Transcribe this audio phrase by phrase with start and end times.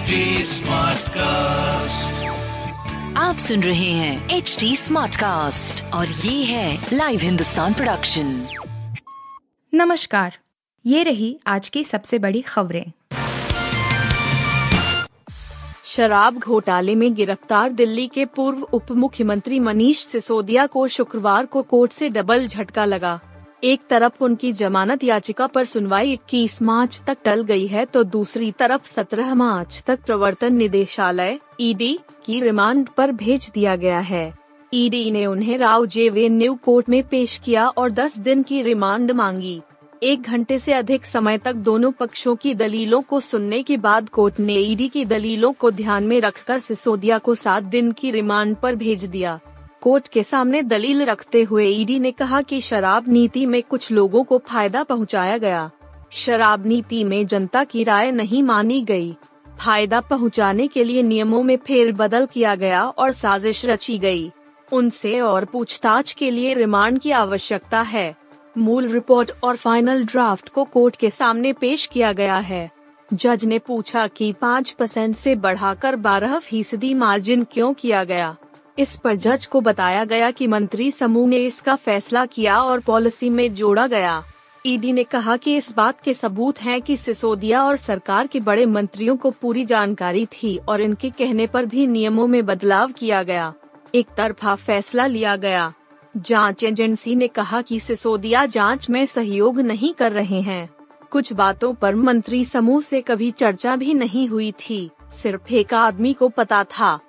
[0.00, 2.12] HD Smartcast.
[3.16, 8.46] आप सुन रहे हैं एच डी स्मार्ट कास्ट और ये है लाइव हिंदुस्तान प्रोडक्शन
[9.74, 10.38] नमस्कार
[10.86, 12.92] ये रही आज की सबसे बड़ी खबरें।
[15.84, 21.92] शराब घोटाले में गिरफ़्तार दिल्ली के पूर्व उप मुख्यमंत्री मनीष सिसोदिया को शुक्रवार को कोर्ट
[21.92, 23.20] से डबल झटका लगा।
[23.64, 28.50] एक तरफ़ उनकी जमानत याचिका पर सुनवाई 21 मार्च तक टल गई है तो दूसरी
[28.52, 34.32] तरफ़ 17 मार्च तक प्रवर्तन निदेशालय ईडी की रिमांड पर भेज दिया गया है।
[34.74, 39.10] ईडी ने उन्हें राव जे न्यू कोर्ट में पेश किया और 10 दिन की रिमांड
[39.10, 39.60] मांगी।
[40.02, 44.40] एक घंटे से अधिक समय तक दोनों पक्षों की दलीलों को सुनने के बाद कोर्ट
[44.40, 48.76] ने ईडी की दलीलों को ध्यान में रखकर सिसोदिया को सात दिन की रिमांड पर
[48.76, 49.38] भेज दिया।
[49.82, 54.24] कोर्ट के सामने दलील रखते हुए ईडी ने कहा कि शराब नीति में कुछ लोगों
[54.24, 55.70] को फ़ायदा पहुँचाया गया
[56.12, 59.16] शराब नीति में जनता की राय नहीं मानी गई।
[59.58, 64.30] फ़ायदा पहुँचाने के लिए नियमों में फेरबदल किया गया और साजिश रची गई।
[64.72, 68.14] उनसे और पूछताछ के लिए रिमांड की आवश्यकता है
[68.58, 72.70] मूल रिपोर्ट और फाइनल ड्राफ्ट को कोर्ट के सामने पेश किया गया है
[73.14, 78.36] जज ने पूछा कि पाँच परसेंट ऐसी बढ़ाकर बारह फ़ीसदी मार्जिन क्यों किया गया
[78.80, 83.30] इस पर जज को बताया गया कि मंत्री समूह ने इसका फैसला किया और पॉलिसी
[83.30, 84.22] में जोड़ा गया।
[84.66, 88.66] ईडी ने कहा कि इस बात के सबूत हैं कि सिसोदिया और सरकार के बड़े
[88.66, 93.54] मंत्रियों को पूरी जानकारी थी और इनके कहने पर भी नियमों में बदलाव किया गया।
[93.94, 95.72] एक तरफा फैसला लिया गया।
[96.16, 100.68] जाँच एजेंसी ने कहा कि सिसोदिया जाँच में सहयोग नहीं कर रहे हैं।
[101.10, 106.12] कुछ बातों पर मंत्री समूह से कभी चर्चा भी नहीं हुई थी। सिर्फ़ एक आदमी
[106.12, 107.00] को पता था।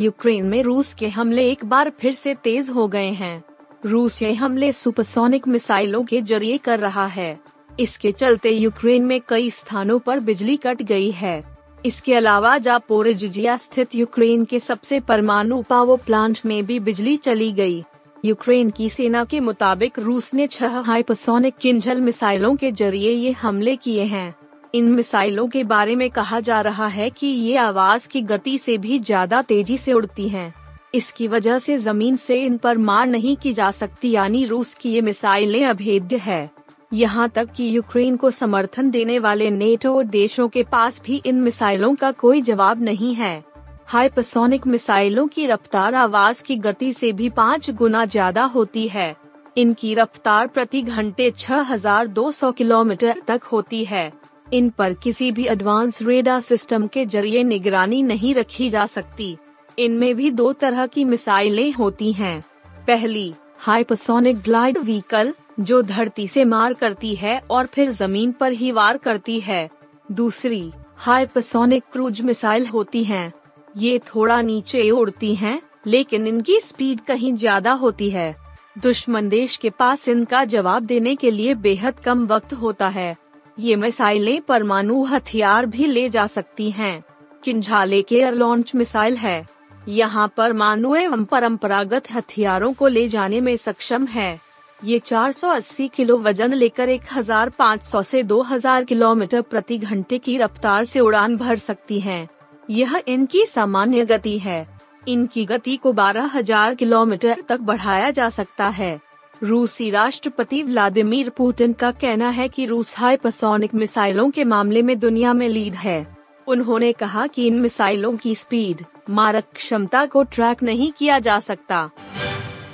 [0.00, 3.42] यूक्रेन में रूस के हमले एक बार फिर से तेज हो गए हैं।
[3.86, 7.38] रूस ये हमले सुपरसोनिक मिसाइलों के ज़रिए कर रहा है।
[7.80, 11.44] इसके चलते यूक्रेन में कई स्थानों पर बिजली कट गई है।
[11.86, 17.84] इसके अलावा जापोरिजिया स्थित यूक्रेन के सबसे परमाणु पावर प्लांट में भी बिजली चली गई।
[18.24, 23.76] यूक्रेन की सेना के मुताबिक रूस ने छह हाइपरसोनिक किंजल मिसाइलों के ज़रिए ये हमले
[23.76, 24.34] किए हैं।
[24.76, 28.76] इन मिसाइलों के बारे में कहा जा रहा है कि ये आवाज़ की गति से
[28.78, 30.52] भी ज़्यादा तेज़ी से उड़ती हैं।
[30.94, 34.90] इसकी वजह से ज़मीन से इन पर मार नहीं की जा सकती यानी रूस की
[34.90, 36.50] ये मिसाइलें अभेद्य है।
[36.92, 41.94] यहाँ तक कि यूक्रेन को समर्थन देने वाले नेटो देशों के पास भी इन मिसाइलों
[41.94, 43.44] का कोई जवाब नहीं है।
[43.86, 49.14] हाइपरसोनिक मिसाइलों की रफ्तार आवाज़ की गति से भी पाँच गुना ज़्यादा होती है।
[49.56, 54.10] इनकी रफ्तार प्रति घंटे 6,200 किलोमीटर तक होती है।
[54.52, 59.36] इन पर किसी भी एडवांस रेडा सिस्टम के ज़रिए निगरानी नहीं रखी जा सकती
[59.78, 62.40] इनमें भी दो तरह की मिसाइलें होती हैं।
[62.86, 68.70] पहली हाइपरसोनिक ग्लाइड व्हीकल जो धरती से मार करती है और फिर ज़मीन पर ही
[68.72, 69.68] वार करती है
[70.12, 73.32] दूसरी हाइपरसोनिक क्रूज मिसाइल होती हैं।
[73.76, 78.34] ये थोड़ा नीचे उड़ती हैं, लेकिन इनकी स्पीड कहीं ज़्यादा होती है
[78.76, 83.16] दुश्मन देश के पास इनका जवाब देने के लिए बेहद कम वक्त होता है
[83.58, 87.04] ये मिसाइलें परमाणु हथियार भी ले जा सकती हैं।
[87.44, 89.44] किंझाले के एयर लॉन्च मिसाइल है
[89.88, 94.38] यहाँ परमाणु एवं परंपरागत हथियारों को ले जाने में सक्षम है
[94.84, 101.36] ये 480 किलो वज़न लेकर 1500 से 2000 किलोमीटर प्रति घंटे की रफ्तार से उड़ान
[101.36, 102.28] भर सकती हैं।
[102.70, 104.66] यह इनकी सामान्य गति है
[105.08, 108.98] इनकी गति को 12000 किलोमीटर तक बढ़ाया जा सकता है
[109.42, 115.32] रूसी राष्ट्रपति व्लादिमीर पुतिन का कहना है कि रूस हाइपरसोनिक मिसाइलों के मामले में दुनिया
[115.32, 116.16] में लीड है।
[116.46, 121.90] उन्होंने कहा कि इन मिसाइलों की स्पीड, मारक क्षमता को ट्रैक नहीं किया जा सकता।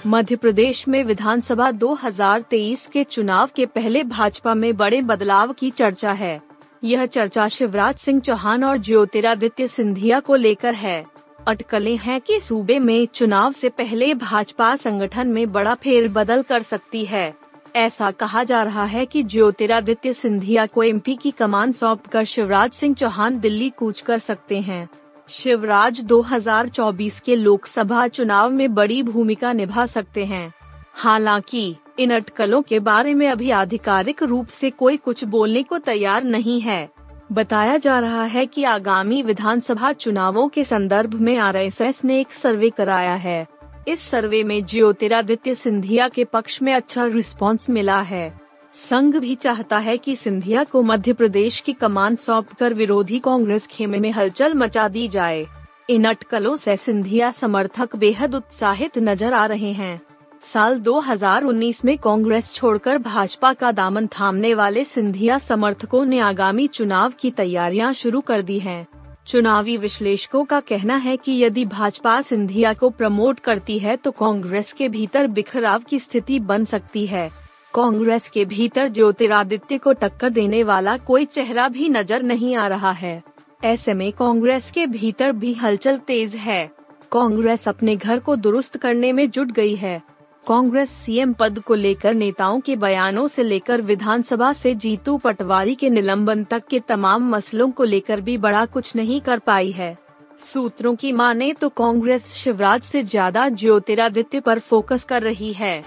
[0.07, 6.13] मध्य प्रदेश में विधानसभा 2023 के चुनाव के पहले भाजपा में बड़े बदलाव की चर्चा
[6.13, 6.43] है।
[6.85, 11.12] यह चर्चा शिवराज सिंह चौहान और ज्योतिरादित्य सिंधिया को लेकर है।
[11.47, 17.05] अटकलें हैं कि सूबे में चुनाव से पहले भाजपा संगठन में बड़ा फेरबदल कर सकती
[17.05, 17.35] है।
[17.77, 22.95] ऐसा कहा जा रहा है कि ज्योतिरादित्य सिंधिया को एमपी की कमान सौंपकर शिवराज सिंह
[22.95, 24.89] चौहान दिल्ली कूच कर सकते हैं।
[25.29, 30.53] शिवराज 2024 के लोकसभा चुनाव में बड़ी भूमिका निभा सकते हैं।
[30.95, 36.25] हालाँकि, इन अटकलों के बारे में अभी आधिकारिक रूप से कोई कुछ बोलने को तैयार
[36.25, 36.91] नहीं है।
[37.33, 42.71] बताया जा रहा है कि आगामी विधानसभा चुनावों के संदर्भ में आरएसएस ने एक सर्वे
[42.71, 43.47] कराया है।
[43.89, 48.41] इस सर्वे में ज्योतिरादित्य सिंधिया के पक्ष में अच्छा रिस्पांस मिला है।
[48.75, 53.99] संघ भी चाहता है कि सिंधिया को मध्य प्रदेश की कमान सौंपकर विरोधी कांग्रेस खेमे
[53.99, 55.47] में हलचल मचा दी जाए।
[55.91, 60.01] इन अटकलों से सिंधिया समर्थक बेहद उत्साहित नज़र आ रहे हैं।
[60.43, 67.13] साल 2019 में कांग्रेस छोड़कर भाजपा का दामन थामने वाले सिंधिया समर्थकों ने आगामी चुनाव
[67.21, 68.87] की तैयारियाँ शुरू कर दी हैं।
[69.27, 74.73] चुनावी विश्लेषकों का कहना है कि यदि भाजपा सिंधिया को प्रमोट करती है तो कांग्रेस
[74.73, 77.31] के भीतर बिखराव की स्थिति बन सकती है।
[77.75, 82.93] कांग्रेस के भीतर ज्योतिरादित्य को टक्कर देने वाला कोई चेहरा भी नज़र नहीं आ रहा
[82.93, 83.23] है।
[83.65, 86.71] ऐसे में कांग्रेस के भीतर भी हलचल तेज है।
[87.13, 90.01] कांग्रेस अपने घर को दुरुस्त करने में जुट गई है।
[90.47, 95.91] कांग्रेस सीएम पद को लेकर नेताओं के बयानों से लेकर विधानसभा से जीतू पटवारी के
[95.91, 99.97] निलंबन तक के तमाम मसलों को लेकर भी बड़ा कुछ नहीं कर पाई है।
[100.39, 105.83] सूत्रों की माने तो कांग्रेस शिवराज से ज़्यादा ज्योतिरादित्य पर फोकस कर रही है।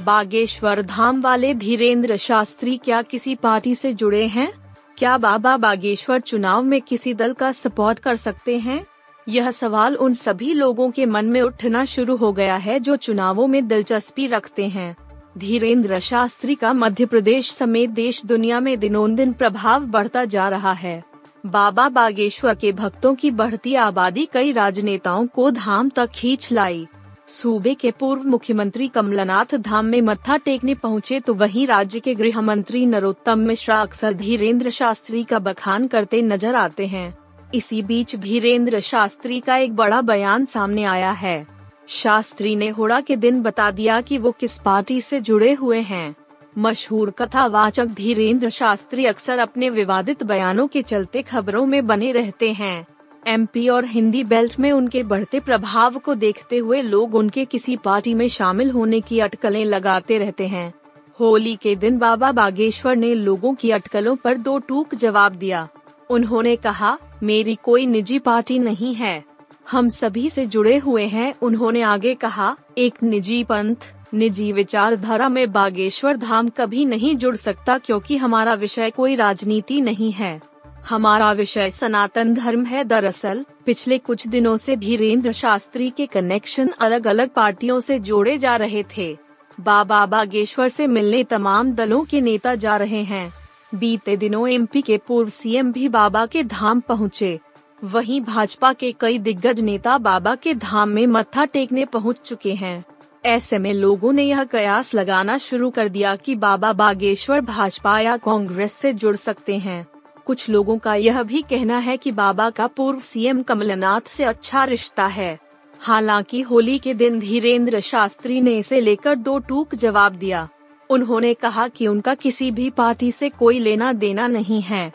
[0.00, 4.52] बागेश्वर धाम वाले धीरेन्द्र शास्त्री क्या किसी पार्टी से जुड़े हैं?
[4.98, 8.84] क्या बाबा बागेश्वर चुनाव में किसी दल का सपोर्ट कर सकते हैं?
[9.28, 13.46] यह सवाल उन सभी लोगों के मन में उठना शुरू हो गया है जो चुनावों
[13.46, 14.96] में दिलचस्पी रखते हैं।
[15.38, 20.72] धीरेन्द्र शास्त्री का मध्य प्रदेश समेत देश दुनिया में दिनों दिन प्रभाव बढ़ता जा रहा
[20.72, 21.02] है।
[21.46, 26.86] बाबा बागेश्वर के भक्तों की बढ़ती आबादी कई राजनेताओं को धाम तक खींच लाई।
[27.28, 32.40] सूबे के पूर्व मुख्यमंत्री कमलनाथ धाम में मत्था टेकने पहुँचे तो वहीं राज्य के गृह
[32.40, 37.16] मंत्री नरोत्तम मिश्रा अक्सर धीरेन्द्र शास्त्री का बखान करते नज़र आते हैं।
[37.54, 41.46] इसी बीच धीरेन्द्र शास्त्री का एक बड़ा बयान सामने आया है।
[41.88, 46.14] शास्त्री ने होड़ा के दिन बता दिया कि वो किस पार्टी से जुड़े हुए हैं।
[46.58, 52.86] मशहूर कथावाचक धीरेन्द्र शास्त्री अक्सर अपने विवादित बयानों के चलते खबरों में बने रहते हैं।
[53.26, 58.14] एमपी और हिंदी बेल्ट में उनके बढ़ते प्रभाव को देखते हुए लोग उनके किसी पार्टी
[58.14, 60.74] में शामिल होने की अटकलें लगाते रहते हैं।
[61.20, 65.68] होली के दिन बाबा बागेश्वर ने लोगों की अटकलों पर दो टूक जवाब दिया।
[66.10, 69.24] उन्होंने कहा मेरी कोई निजी पार्टी नहीं है।
[69.70, 73.76] हम सभी से जुड़े हुए हैं, उन्होंने आगे कहा। एक निजी पंथ,
[74.14, 80.12] निजी विचारधारा में बागेश्वर धाम कभी नहीं जुड़ सकता क्योंकि हमारा विषय कोई राजनीति नहीं
[80.12, 80.40] है।
[80.88, 87.06] हमारा विषय सनातन धर्म है। दरअसल, पिछले कुछ दिनों से धीरेन्द्र शास्त्री के कनेक्शन अलग
[87.06, 89.18] अलग पार्टियों से जोड़े जा रहे थे।
[89.60, 93.34] बाबा बागेश्वर से मिलने तमाम दलों के नेता जा रहे हैं।
[93.74, 97.40] बीते दिनों एमपी के पूर्व सीएम भी बाबा के धाम पहुँचे।
[97.84, 102.84] वहीं भाजपा के कई दिग्गज नेता बाबा के धाम में मत्था टेकने पहुँच चुके हैं।
[103.24, 108.16] ऐसे में लोगों ने यह कयास लगाना शुरू कर दिया कि बाबा बागेश्वर भाजपा या
[108.16, 109.86] कांग्रेस से जुड़ सकते हैं।
[110.26, 114.64] कुछ लोगों का यह भी कहना है कि बाबा का पूर्व सीएम कमलनाथ से अच्छा
[114.64, 115.38] रिश्ता है।
[115.80, 120.48] हालाँकि होली के दिन धीरेन्द्र शास्त्री ने इसे लेकर दो टूक जवाब दिया।
[120.90, 124.92] उन्होंने कहा कि उनका किसी भी पार्टी से कोई लेना देना नहीं है।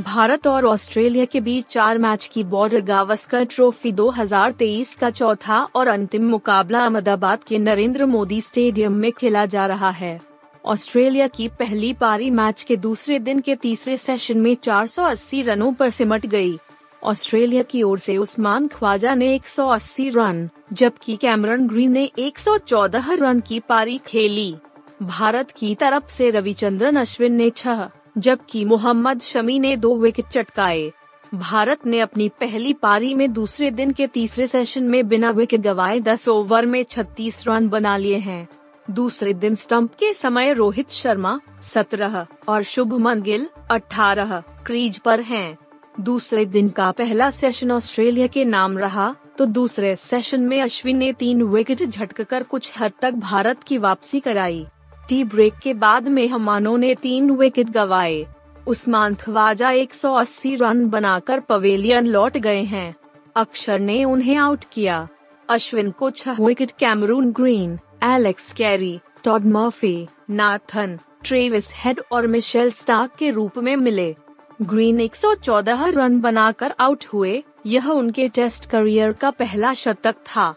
[0.00, 5.88] भारत और ऑस्ट्रेलिया के बीच चार मैच की बॉर्डर गावस्कर ट्रॉफी 2023 का चौथा और
[5.88, 10.20] अंतिम मुकाबला अहमदाबाद के नरेंद्र मोदी स्टेडियम में खेला जा रहा है।
[10.66, 15.90] ऑस्ट्रेलिया की पहली पारी मैच के दूसरे दिन के तीसरे सेशन में 480 रनों पर
[15.90, 16.58] सिमट गई।
[17.04, 23.40] ऑस्ट्रेलिया की ओर से उस्मान ख्वाजा ने 180 रन, जबकि कैमरन ग्रीन ने 114 रन
[23.40, 24.54] की पारी खेली।
[25.02, 27.88] भारत की तरफ़ से रविचंद्रन अश्विन ने छह,
[28.18, 30.90] जबकि मोहम्मद शमी ने दो विकेट चटकाए।
[31.34, 36.00] भारत ने अपनी पहली पारी में दूसरे दिन के तीसरे सेशन में बिना विकेट गवाए
[36.00, 38.48] 10 ओवर में 36 रन बना लिए हैं।
[38.90, 45.58] दूसरे दिन स्टंप के समय रोहित शर्मा 17 और शुभमन गिल 18 क्रीज पर हैं।
[46.00, 51.12] दूसरे दिन का पहला सेशन ऑस्ट्रेलिया के नाम रहा तो दूसरे सेशन में अश्विन ने
[51.12, 54.66] तीन विकेट झटककर कुछ हद तक भारत की वापसी कराई।
[55.12, 58.26] टी ब्रेक के बाद मेहमानों ने तीन विकेट गवाए।
[58.66, 62.94] उस्मान ख्वाजा 180 रन बनाकर पवेलियन लौट गए हैं।
[63.36, 65.08] अक्षर ने उन्हें आउट किया।
[65.48, 72.70] अश्विन को छह wicket Cameron Green Alex Carey Todd Murphy Nathan Travis Head और मिशेल
[72.70, 74.16] स्टार्क के रूप में मिले।
[74.62, 80.54] ग्रीन 114 रन बनाकर आउट हुए। यह उनके टेस्ट करियर का पहला शतक था।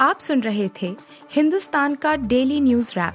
[0.00, 0.96] आप सुन रहे थे
[1.32, 3.14] हिंदुस्तान का डेली न्यूज़ रैप